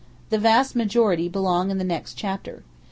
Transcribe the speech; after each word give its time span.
The 0.31 0.39
vast 0.39 0.75
majority 0.75 1.29
belong 1.29 1.69
in 1.69 1.77
the 1.77 1.83
next 1.83 2.15
chapter. 2.15 2.63